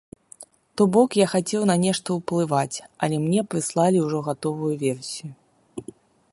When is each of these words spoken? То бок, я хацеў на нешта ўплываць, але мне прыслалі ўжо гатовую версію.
То 0.79 0.83
бок, 0.95 1.17
я 1.19 1.27
хацеў 1.33 1.61
на 1.73 1.75
нешта 1.83 2.07
ўплываць, 2.17 2.77
але 3.07 3.15
мне 3.29 3.39
прыслалі 3.51 3.97
ўжо 4.07 4.25
гатовую 4.29 4.75
версію. 4.85 5.31